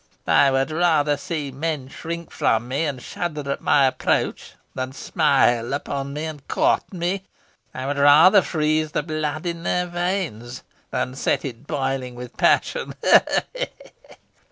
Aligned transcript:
foh! 0.25 0.31
I 0.31 0.49
would 0.49 0.71
rather 0.71 1.15
see 1.15 1.51
men 1.51 1.87
shrink 1.87 2.31
from 2.31 2.67
me, 2.69 2.85
and 2.85 2.99
shudder 2.99 3.47
at 3.51 3.61
my 3.61 3.85
approach, 3.85 4.53
than 4.73 4.93
smile 4.93 5.73
upon 5.75 6.11
me 6.13 6.23
and 6.25 6.47
court 6.47 6.91
me. 6.91 7.27
I 7.71 7.85
would 7.85 7.99
rather 7.99 8.41
freeze 8.41 8.93
the 8.93 9.03
blood 9.03 9.45
in 9.45 9.61
their 9.61 9.85
veins, 9.85 10.63
than 10.89 11.13
set 11.13 11.45
it 11.45 11.67
boiling 11.67 12.15
with 12.15 12.35
passion. 12.35 12.95